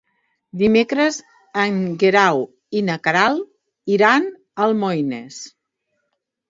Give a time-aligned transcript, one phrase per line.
[0.61, 1.19] Dimecres
[1.65, 2.41] en Guerau
[2.81, 5.41] i na Queralt iran a Almoines.